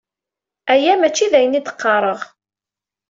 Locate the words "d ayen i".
1.31-1.61